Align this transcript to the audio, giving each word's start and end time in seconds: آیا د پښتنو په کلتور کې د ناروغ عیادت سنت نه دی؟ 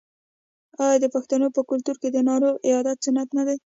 آیا 0.83 0.97
د 1.03 1.05
پښتنو 1.15 1.47
په 1.55 1.61
کلتور 1.69 1.95
کې 2.01 2.09
د 2.11 2.17
ناروغ 2.29 2.55
عیادت 2.67 2.97
سنت 3.05 3.29
نه 3.37 3.43
دی؟ 3.47 3.57